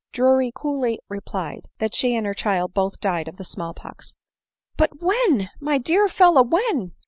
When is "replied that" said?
1.09-1.93